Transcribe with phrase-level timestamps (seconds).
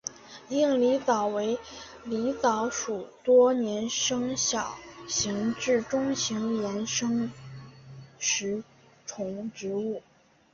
[0.49, 1.59] 硬狸藻为
[2.07, 4.75] 狸藻属多年生小
[5.07, 7.31] 型至中型岩生
[8.17, 8.63] 食
[9.05, 10.01] 虫植物。